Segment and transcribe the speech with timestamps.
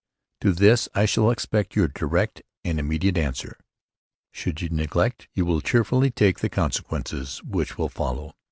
[0.39, 3.59] To this I shall expect Your direct and Immediate answer.
[4.31, 8.33] Should you Neglect You will Cherefully take the Consequences which will follow.